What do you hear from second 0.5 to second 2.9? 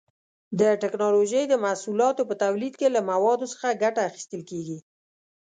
د ټېکنالوجۍ د محصولاتو په تولید کې